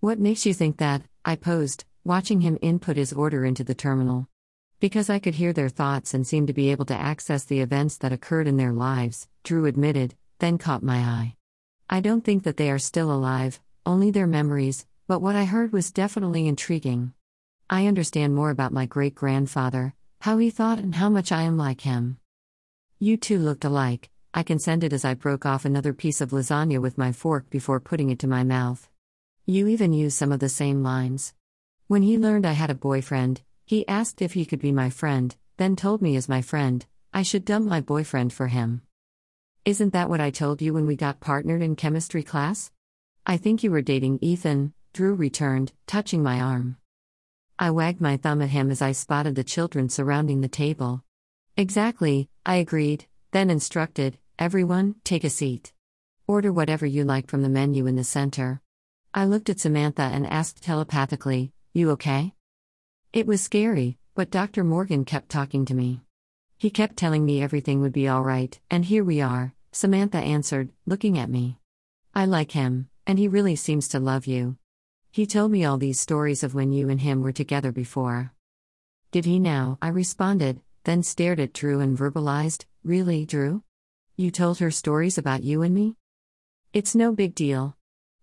What 0.00 0.20
makes 0.20 0.46
you 0.46 0.54
think 0.54 0.76
that? 0.76 1.02
I 1.24 1.34
posed, 1.34 1.84
watching 2.04 2.40
him 2.40 2.56
input 2.62 2.96
his 2.96 3.12
order 3.12 3.44
into 3.44 3.64
the 3.64 3.74
terminal. 3.74 4.28
Because 4.78 5.10
I 5.10 5.18
could 5.18 5.34
hear 5.34 5.52
their 5.52 5.68
thoughts 5.68 6.14
and 6.14 6.24
seemed 6.24 6.46
to 6.46 6.52
be 6.52 6.70
able 6.70 6.84
to 6.84 6.94
access 6.94 7.42
the 7.42 7.58
events 7.58 7.96
that 7.98 8.12
occurred 8.12 8.46
in 8.46 8.56
their 8.56 8.70
lives, 8.72 9.26
Drew 9.42 9.66
admitted, 9.66 10.14
then 10.38 10.56
caught 10.56 10.84
my 10.84 10.98
eye. 10.98 11.34
I 11.90 11.98
don't 11.98 12.24
think 12.24 12.44
that 12.44 12.56
they 12.56 12.70
are 12.70 12.78
still 12.78 13.10
alive, 13.10 13.60
only 13.84 14.12
their 14.12 14.28
memories, 14.28 14.86
but 15.08 15.20
what 15.20 15.34
I 15.34 15.46
heard 15.46 15.72
was 15.72 15.90
definitely 15.90 16.46
intriguing. 16.46 17.12
I 17.68 17.88
understand 17.88 18.36
more 18.36 18.50
about 18.50 18.72
my 18.72 18.86
great 18.86 19.16
grandfather, 19.16 19.94
how 20.20 20.38
he 20.38 20.50
thought, 20.50 20.78
and 20.78 20.94
how 20.94 21.08
much 21.08 21.32
I 21.32 21.42
am 21.42 21.56
like 21.56 21.80
him. 21.80 22.18
You 23.00 23.16
two 23.16 23.40
looked 23.40 23.64
alike, 23.64 24.10
I 24.32 24.44
consented 24.44 24.92
as 24.92 25.04
I 25.04 25.14
broke 25.14 25.44
off 25.44 25.64
another 25.64 25.92
piece 25.92 26.20
of 26.20 26.30
lasagna 26.30 26.80
with 26.80 26.98
my 26.98 27.10
fork 27.10 27.50
before 27.50 27.80
putting 27.80 28.10
it 28.10 28.20
to 28.20 28.28
my 28.28 28.44
mouth. 28.44 28.88
You 29.50 29.66
even 29.68 29.94
used 29.94 30.18
some 30.18 30.30
of 30.30 30.40
the 30.40 30.50
same 30.50 30.82
lines. 30.82 31.32
When 31.86 32.02
he 32.02 32.18
learned 32.18 32.44
I 32.44 32.52
had 32.52 32.68
a 32.68 32.74
boyfriend, 32.74 33.40
he 33.64 33.88
asked 33.88 34.20
if 34.20 34.34
he 34.34 34.44
could 34.44 34.60
be 34.60 34.72
my 34.72 34.90
friend, 34.90 35.34
then 35.56 35.74
told 35.74 36.02
me 36.02 36.16
as 36.16 36.28
my 36.28 36.42
friend, 36.42 36.84
I 37.14 37.22
should 37.22 37.46
dump 37.46 37.66
my 37.66 37.80
boyfriend 37.80 38.34
for 38.34 38.48
him. 38.48 38.82
Isn't 39.64 39.94
that 39.94 40.10
what 40.10 40.20
I 40.20 40.28
told 40.28 40.60
you 40.60 40.74
when 40.74 40.86
we 40.86 40.96
got 40.96 41.20
partnered 41.20 41.62
in 41.62 41.76
chemistry 41.76 42.22
class? 42.22 42.70
I 43.24 43.38
think 43.38 43.62
you 43.62 43.70
were 43.70 43.80
dating 43.80 44.18
Ethan, 44.20 44.74
Drew 44.92 45.14
returned, 45.14 45.72
touching 45.86 46.22
my 46.22 46.42
arm. 46.42 46.76
I 47.58 47.70
wagged 47.70 48.02
my 48.02 48.18
thumb 48.18 48.42
at 48.42 48.50
him 48.50 48.70
as 48.70 48.82
I 48.82 48.92
spotted 48.92 49.34
the 49.34 49.44
children 49.44 49.88
surrounding 49.88 50.42
the 50.42 50.48
table. 50.48 51.04
Exactly, 51.56 52.28
I 52.44 52.56
agreed, 52.56 53.06
then 53.30 53.48
instructed 53.48 54.18
everyone, 54.38 54.96
take 55.04 55.24
a 55.24 55.30
seat. 55.30 55.72
Order 56.26 56.52
whatever 56.52 56.84
you 56.84 57.04
like 57.04 57.30
from 57.30 57.40
the 57.40 57.48
menu 57.48 57.86
in 57.86 57.96
the 57.96 58.04
center. 58.04 58.60
I 59.14 59.24
looked 59.24 59.48
at 59.48 59.58
Samantha 59.58 60.02
and 60.02 60.26
asked 60.26 60.62
telepathically, 60.62 61.52
You 61.72 61.90
okay? 61.92 62.34
It 63.12 63.26
was 63.26 63.40
scary, 63.40 63.98
but 64.14 64.30
Dr. 64.30 64.64
Morgan 64.64 65.06
kept 65.06 65.30
talking 65.30 65.64
to 65.64 65.74
me. 65.74 66.02
He 66.58 66.68
kept 66.68 66.96
telling 66.96 67.24
me 67.24 67.42
everything 67.42 67.80
would 67.80 67.92
be 67.92 68.06
all 68.06 68.22
right, 68.22 68.58
and 68.70 68.84
here 68.84 69.02
we 69.02 69.22
are, 69.22 69.54
Samantha 69.72 70.18
answered, 70.18 70.70
looking 70.84 71.18
at 71.18 71.30
me. 71.30 71.58
I 72.14 72.26
like 72.26 72.52
him, 72.52 72.90
and 73.06 73.18
he 73.18 73.28
really 73.28 73.56
seems 73.56 73.88
to 73.88 74.00
love 74.00 74.26
you. 74.26 74.58
He 75.10 75.24
told 75.24 75.52
me 75.52 75.64
all 75.64 75.78
these 75.78 75.98
stories 75.98 76.42
of 76.42 76.54
when 76.54 76.72
you 76.72 76.90
and 76.90 77.00
him 77.00 77.22
were 77.22 77.32
together 77.32 77.72
before. 77.72 78.34
Did 79.10 79.24
he 79.24 79.38
now? 79.38 79.78
I 79.80 79.88
responded, 79.88 80.60
then 80.84 81.02
stared 81.02 81.40
at 81.40 81.54
Drew 81.54 81.80
and 81.80 81.96
verbalized, 81.96 82.66
Really, 82.84 83.24
Drew? 83.24 83.62
You 84.16 84.30
told 84.30 84.58
her 84.58 84.70
stories 84.70 85.16
about 85.16 85.42
you 85.42 85.62
and 85.62 85.74
me? 85.74 85.96
It's 86.74 86.94
no 86.94 87.12
big 87.12 87.34
deal. 87.34 87.77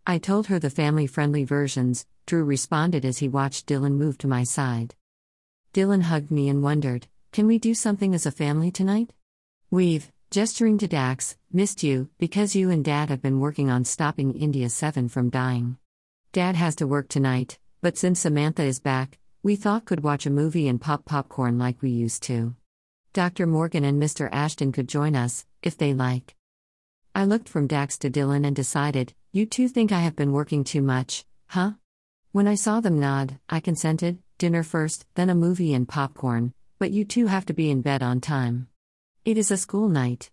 I 0.07 0.19
told 0.19 0.47
her 0.47 0.59
the 0.59 0.69
family 0.69 1.07
friendly 1.07 1.43
versions, 1.45 2.05
Drew 2.27 2.43
responded 2.43 3.05
as 3.05 3.17
he 3.17 3.27
watched 3.27 3.65
Dylan 3.65 3.93
move 3.93 4.19
to 4.19 4.27
my 4.27 4.43
side. 4.43 4.93
Dylan 5.73 6.03
hugged 6.03 6.29
me 6.29 6.47
and 6.47 6.61
wondered, 6.61 7.07
Can 7.31 7.47
we 7.47 7.57
do 7.57 7.73
something 7.73 8.13
as 8.13 8.27
a 8.27 8.31
family 8.31 8.69
tonight? 8.69 9.13
We've, 9.71 10.11
gesturing 10.29 10.77
to 10.77 10.87
Dax, 10.87 11.37
missed 11.51 11.81
you, 11.81 12.09
because 12.19 12.55
you 12.55 12.69
and 12.69 12.85
Dad 12.85 13.09
have 13.09 13.23
been 13.23 13.39
working 13.39 13.71
on 13.71 13.83
stopping 13.83 14.35
India 14.35 14.69
7 14.69 15.09
from 15.09 15.31
dying. 15.31 15.77
Dad 16.33 16.55
has 16.55 16.75
to 16.75 16.87
work 16.87 17.09
tonight, 17.09 17.57
but 17.81 17.97
since 17.97 18.19
Samantha 18.19 18.61
is 18.61 18.79
back, 18.79 19.17
we 19.41 19.55
thought 19.55 19.85
could 19.85 20.03
watch 20.03 20.27
a 20.27 20.29
movie 20.29 20.67
and 20.67 20.79
pop 20.79 21.05
popcorn 21.05 21.57
like 21.57 21.81
we 21.81 21.89
used 21.89 22.21
to. 22.23 22.55
Dr. 23.13 23.47
Morgan 23.47 23.83
and 23.83 23.99
Mr. 23.99 24.29
Ashton 24.31 24.71
could 24.71 24.87
join 24.87 25.15
us, 25.15 25.47
if 25.63 25.75
they 25.77 25.95
like. 25.95 26.35
I 27.15 27.25
looked 27.25 27.49
from 27.49 27.65
Dax 27.65 27.97
to 27.99 28.11
Dylan 28.11 28.45
and 28.45 28.55
decided, 28.55 29.13
You 29.35 29.45
two 29.45 29.67
think 29.67 29.91
I 29.91 29.99
have 29.99 30.15
been 30.15 30.31
working 30.31 30.63
too 30.63 30.81
much, 30.81 31.25
huh? 31.47 31.71
When 32.31 32.47
I 32.47 32.55
saw 32.55 32.79
them 32.79 33.01
nod, 33.01 33.37
I 33.49 33.59
consented 33.59 34.19
dinner 34.37 34.63
first, 34.63 35.05
then 35.15 35.29
a 35.29 35.35
movie 35.35 35.73
and 35.73 35.85
popcorn, 35.85 36.53
but 36.79 36.91
you 36.91 37.03
two 37.03 37.27
have 37.27 37.45
to 37.47 37.53
be 37.53 37.69
in 37.69 37.81
bed 37.81 38.01
on 38.01 38.21
time. 38.21 38.69
It 39.25 39.37
is 39.37 39.51
a 39.51 39.57
school 39.57 39.89
night. 39.89 40.31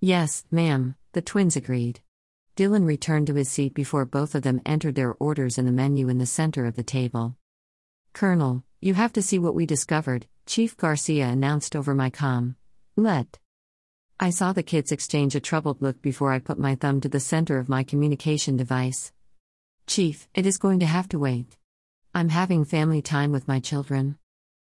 Yes, 0.00 0.44
ma'am, 0.50 0.96
the 1.12 1.22
twins 1.22 1.54
agreed. 1.54 2.00
Dylan 2.56 2.84
returned 2.84 3.28
to 3.28 3.34
his 3.36 3.48
seat 3.48 3.74
before 3.74 4.04
both 4.04 4.34
of 4.34 4.42
them 4.42 4.60
entered 4.66 4.96
their 4.96 5.14
orders 5.20 5.56
in 5.56 5.64
the 5.64 5.70
menu 5.70 6.08
in 6.08 6.18
the 6.18 6.26
center 6.26 6.66
of 6.66 6.74
the 6.74 6.82
table. 6.82 7.36
Colonel, 8.12 8.64
you 8.80 8.94
have 8.94 9.12
to 9.12 9.22
see 9.22 9.38
what 9.38 9.54
we 9.54 9.66
discovered, 9.66 10.26
Chief 10.46 10.76
Garcia 10.76 11.28
announced 11.28 11.76
over 11.76 11.94
my 11.94 12.10
com. 12.10 12.56
Let. 12.96 13.38
I 14.18 14.30
saw 14.30 14.54
the 14.54 14.62
kids 14.62 14.92
exchange 14.92 15.34
a 15.34 15.40
troubled 15.40 15.82
look 15.82 16.00
before 16.00 16.32
I 16.32 16.38
put 16.38 16.58
my 16.58 16.74
thumb 16.74 17.02
to 17.02 17.08
the 17.08 17.20
center 17.20 17.58
of 17.58 17.68
my 17.68 17.84
communication 17.84 18.56
device. 18.56 19.12
Chief, 19.86 20.26
it 20.34 20.46
is 20.46 20.56
going 20.56 20.80
to 20.80 20.86
have 20.86 21.06
to 21.10 21.18
wait. 21.18 21.58
I'm 22.14 22.30
having 22.30 22.64
family 22.64 23.02
time 23.02 23.30
with 23.30 23.46
my 23.46 23.60
children. 23.60 24.16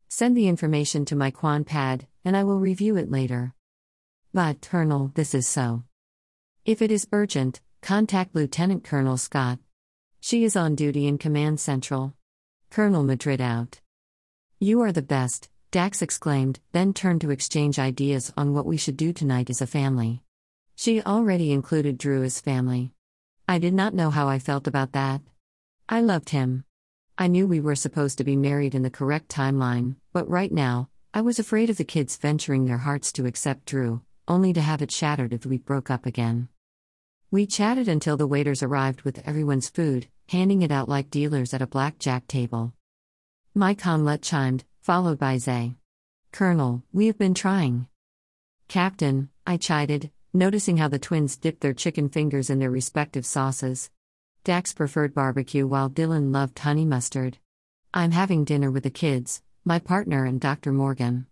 Send 0.08 0.36
the 0.36 0.48
information 0.48 1.04
to 1.04 1.14
my 1.14 1.30
Quan 1.30 1.62
pad, 1.62 2.08
and 2.24 2.36
I 2.36 2.42
will 2.42 2.58
review 2.58 2.96
it 2.96 3.12
later. 3.12 3.54
But, 4.32 4.60
Colonel, 4.60 5.12
this 5.14 5.36
is 5.36 5.46
so. 5.46 5.84
If 6.64 6.82
it 6.82 6.90
is 6.90 7.06
urgent, 7.12 7.60
contact 7.80 8.34
Lieutenant 8.34 8.82
Colonel 8.82 9.16
Scott. 9.16 9.60
She 10.18 10.42
is 10.42 10.56
on 10.56 10.74
duty 10.74 11.06
in 11.06 11.16
Command 11.16 11.60
Central. 11.60 12.14
Colonel 12.70 13.04
Madrid 13.04 13.40
out. 13.40 13.80
You 14.58 14.80
are 14.80 14.90
the 14.90 15.00
best, 15.00 15.48
Dax 15.74 16.02
exclaimed, 16.02 16.60
then 16.70 16.92
turned 16.92 17.20
to 17.22 17.32
exchange 17.32 17.80
ideas 17.80 18.32
on 18.36 18.54
what 18.54 18.64
we 18.64 18.76
should 18.76 18.96
do 18.96 19.12
tonight 19.12 19.50
as 19.50 19.60
a 19.60 19.66
family. 19.66 20.22
She 20.76 21.02
already 21.02 21.50
included 21.50 21.98
Drew 21.98 22.22
as 22.22 22.40
family. 22.40 22.92
I 23.48 23.58
did 23.58 23.74
not 23.74 23.92
know 23.92 24.10
how 24.10 24.28
I 24.28 24.38
felt 24.38 24.68
about 24.68 24.92
that. 24.92 25.20
I 25.88 26.00
loved 26.00 26.28
him. 26.28 26.64
I 27.18 27.26
knew 27.26 27.48
we 27.48 27.58
were 27.58 27.74
supposed 27.74 28.18
to 28.18 28.22
be 28.22 28.36
married 28.36 28.76
in 28.76 28.82
the 28.82 28.88
correct 28.88 29.28
timeline, 29.28 29.96
but 30.12 30.30
right 30.30 30.52
now, 30.52 30.90
I 31.12 31.22
was 31.22 31.40
afraid 31.40 31.70
of 31.70 31.76
the 31.76 31.82
kids 31.82 32.18
venturing 32.18 32.66
their 32.66 32.78
hearts 32.78 33.10
to 33.10 33.26
accept 33.26 33.66
Drew, 33.66 34.00
only 34.28 34.52
to 34.52 34.60
have 34.60 34.80
it 34.80 34.92
shattered 34.92 35.32
if 35.32 35.44
we 35.44 35.58
broke 35.58 35.90
up 35.90 36.06
again. 36.06 36.46
We 37.32 37.46
chatted 37.46 37.88
until 37.88 38.16
the 38.16 38.28
waiters 38.28 38.62
arrived 38.62 39.02
with 39.02 39.26
everyone's 39.26 39.70
food, 39.70 40.06
handing 40.28 40.62
it 40.62 40.70
out 40.70 40.88
like 40.88 41.10
dealers 41.10 41.52
at 41.52 41.62
a 41.62 41.66
blackjack 41.66 42.28
table. 42.28 42.74
My 43.56 43.74
conlet 43.74 44.22
chimed, 44.22 44.64
followed 44.84 45.18
by 45.18 45.38
Zay. 45.38 45.74
Colonel, 46.30 46.82
we 46.92 47.06
have 47.06 47.16
been 47.16 47.32
trying. 47.32 47.88
Captain, 48.68 49.30
I 49.46 49.56
chided, 49.56 50.10
noticing 50.34 50.76
how 50.76 50.88
the 50.88 50.98
twins 50.98 51.38
dipped 51.38 51.62
their 51.62 51.72
chicken 51.72 52.10
fingers 52.10 52.50
in 52.50 52.58
their 52.58 52.70
respective 52.70 53.24
sauces. 53.24 53.88
Dax 54.44 54.74
preferred 54.74 55.14
barbecue 55.14 55.66
while 55.66 55.88
Dylan 55.88 56.34
loved 56.34 56.58
honey 56.58 56.84
mustard. 56.84 57.38
I'm 57.94 58.10
having 58.10 58.44
dinner 58.44 58.70
with 58.70 58.82
the 58.82 58.90
kids, 58.90 59.40
my 59.64 59.78
partner, 59.78 60.26
and 60.26 60.38
Dr. 60.38 60.70
Morgan. 60.70 61.28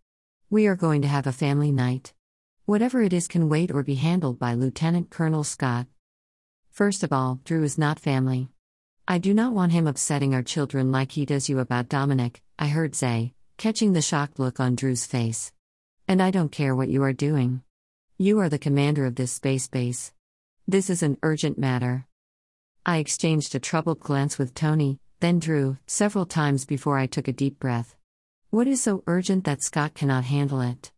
We 0.49 0.67
are 0.67 0.75
going 0.75 1.03
to 1.03 1.09
have 1.09 1.27
a 1.27 1.33
family 1.33 1.73
night. 1.73 2.15
Whatever 2.65 3.03
it 3.03 3.12
is 3.12 3.29
can 3.29 3.51
wait 3.51 3.71
or 3.71 3.83
be 3.83 3.97
handled 3.97 4.39
by 4.39 4.55
Lieutenant 4.55 5.11
Colonel 5.11 5.45
Scott. 5.45 5.89
First 6.71 7.03
of 7.03 7.12
all, 7.12 7.39
Drew 7.45 7.65
is 7.65 7.77
not 7.77 8.01
family. 8.01 8.49
I 9.07 9.19
do 9.19 9.35
not 9.35 9.53
want 9.53 9.73
him 9.73 9.87
upsetting 9.87 10.35
our 10.35 10.43
children 10.43 10.91
like 10.91 11.12
he 11.12 11.27
does 11.27 11.51
you 11.51 11.59
about 11.59 11.91
Dominic, 11.91 12.41
I 12.59 12.69
heard 12.69 12.95
Zay, 12.95 13.35
catching 13.62 13.93
the 13.93 14.03
shocked 14.03 14.41
look 14.41 14.59
on 14.59 14.75
Drew's 14.75 15.06
face. 15.06 15.53
And 16.09 16.21
I 16.21 16.33
don't 16.33 16.50
care 16.50 16.75
what 16.75 16.89
you 16.89 17.05
are 17.05 17.12
doing. 17.12 17.62
You 18.19 18.41
are 18.41 18.49
the 18.49 18.59
commander 18.59 19.06
of 19.06 19.15
this 19.15 19.31
space 19.31 19.69
base. 19.69 20.12
This 20.67 20.91
is 20.91 21.00
an 21.00 21.17
urgent 21.23 21.59
matter. 21.59 22.09
I 22.84 22.97
exchanged 22.97 23.55
a 23.55 23.61
troubled 23.61 24.00
glance 24.00 24.37
with 24.37 24.53
Tony, 24.53 24.99
then 25.21 25.39
Drew, 25.39 25.78
several 25.87 26.27
times 26.27 26.65
before 26.65 26.99
I 26.99 27.06
took 27.06 27.28
a 27.28 27.33
deep 27.33 27.61
breath. 27.61 27.95
What 28.50 28.67
is 28.67 28.83
so 28.83 29.05
urgent 29.06 29.45
that 29.45 29.62
Scott 29.62 29.94
cannot 29.94 30.25
handle 30.25 30.61
it? 30.61 30.91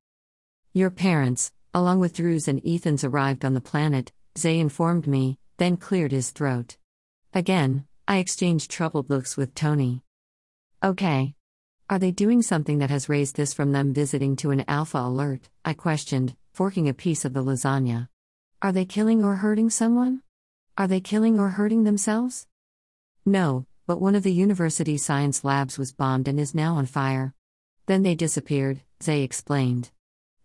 Your 0.73 0.89
parents, 0.89 1.53
along 1.75 2.01
with 2.01 2.17
Drew's 2.17 2.49
and 2.49 2.67
Ethan's, 2.67 3.05
arrived 3.05 3.45
on 3.45 3.53
the 3.53 3.61
planet, 3.61 4.11
Zay 4.39 4.59
informed 4.59 5.07
me, 5.07 5.39
then 5.59 5.77
cleared 5.77 6.13
his 6.13 6.31
throat. 6.31 6.79
Again, 7.35 7.85
I 8.09 8.17
exchanged 8.17 8.71
troubled 8.71 9.11
looks 9.11 9.37
with 9.37 9.55
Tony. 9.55 10.01
Okay. 10.83 11.35
Are 11.91 11.99
they 11.99 12.13
doing 12.13 12.41
something 12.41 12.79
that 12.79 12.89
has 12.89 13.11
raised 13.11 13.37
this 13.37 13.53
from 13.53 13.73
them 13.73 13.93
visiting 13.93 14.37
to 14.37 14.51
an 14.51 14.65
alpha 14.67 14.99
alert? 14.99 15.51
I 15.67 15.75
questioned, 15.75 16.35
forking 16.55 16.89
a 16.89 16.95
piece 16.95 17.27
of 17.27 17.35
the 17.35 17.43
lasagna. 17.43 18.09
Are 18.63 18.73
they 18.73 18.87
killing 18.87 19.23
or 19.23 19.37
hurting 19.37 19.69
someone? 19.69 20.23
Are 20.79 20.87
they 20.87 21.03
killing 21.03 21.39
or 21.39 21.51
hurting 21.51 21.85
themselves? 21.85 22.47
No, 23.27 23.67
but 23.87 24.01
one 24.01 24.15
of 24.15 24.23
the 24.23 24.33
university 24.33 24.97
science 24.97 25.45
labs 25.45 25.77
was 25.77 25.93
bombed 25.93 26.27
and 26.27 26.41
is 26.41 26.55
now 26.55 26.77
on 26.77 26.87
fire. 26.87 27.35
Then 27.85 28.03
they 28.03 28.15
disappeared, 28.15 28.81
Zay 29.03 29.23
explained. 29.23 29.91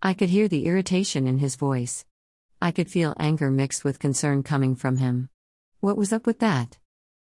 I 0.03 0.13
could 0.13 0.29
hear 0.29 0.49
the 0.49 0.65
irritation 0.65 1.25
in 1.25 1.37
his 1.37 1.55
voice. 1.55 2.05
I 2.61 2.71
could 2.71 2.91
feel 2.91 3.15
anger 3.17 3.49
mixed 3.49 3.85
with 3.85 3.97
concern 3.97 4.43
coming 4.43 4.75
from 4.75 4.97
him. 4.97 5.29
What 5.79 5.95
was 5.95 6.11
up 6.11 6.25
with 6.25 6.39
that? 6.39 6.78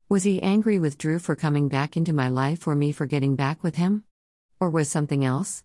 Was 0.07 0.21
he 0.21 0.41
angry 0.43 0.77
with 0.77 0.99
Drew 0.99 1.17
for 1.17 1.35
coming 1.35 1.67
back 1.67 1.97
into 1.97 2.13
my 2.13 2.29
life 2.29 2.67
or 2.67 2.75
me 2.75 2.91
for 2.91 3.07
getting 3.07 3.35
back 3.35 3.63
with 3.63 3.75
him? 3.75 4.03
Or 4.59 4.69
was 4.69 4.87
something 4.87 5.25
else? 5.25 5.63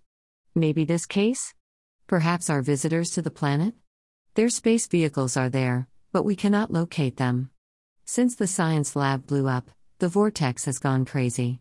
Maybe 0.54 0.86
this 0.86 1.04
case? 1.04 1.52
Perhaps 2.06 2.48
our 2.48 2.62
visitors 2.62 3.10
to 3.10 3.22
the 3.22 3.30
planet? 3.30 3.74
Their 4.36 4.48
space 4.48 4.86
vehicles 4.86 5.36
are 5.36 5.50
there, 5.50 5.88
but 6.10 6.24
we 6.24 6.36
cannot 6.36 6.70
locate 6.70 7.18
them. 7.18 7.50
Since 8.06 8.34
the 8.34 8.46
science 8.46 8.96
lab 8.96 9.26
blew 9.26 9.46
up, 9.46 9.70
The 9.98 10.08
vortex 10.08 10.64
has 10.64 10.78
gone 10.78 11.04
crazy. 11.04 11.58